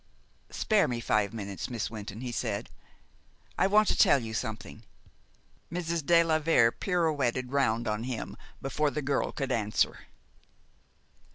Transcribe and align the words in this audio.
"Spare 0.49 0.87
me 0.87 0.99
five 0.99 1.31
minutes, 1.31 1.69
Miss 1.69 1.91
Wynton," 1.91 2.21
he 2.21 2.31
said. 2.31 2.71
"I 3.55 3.67
want 3.67 3.87
to 3.89 3.95
tell 3.95 4.17
you 4.17 4.33
something." 4.33 4.81
Mrs. 5.71 6.03
de 6.03 6.23
la 6.23 6.39
Vere 6.39 6.71
pirouetted 6.71 7.51
round 7.51 7.87
on 7.87 8.05
him 8.05 8.35
before 8.63 8.89
the 8.89 9.03
girl 9.03 9.31
could 9.31 9.51
answer. 9.51 10.07